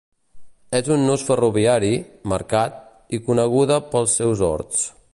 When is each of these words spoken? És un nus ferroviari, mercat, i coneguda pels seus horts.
És 0.79 0.87
un 0.95 1.03
nus 1.09 1.25
ferroviari, 1.27 1.91
mercat, 2.35 2.81
i 3.19 3.23
coneguda 3.31 3.79
pels 3.93 4.21
seus 4.23 4.47
horts. 4.51 4.87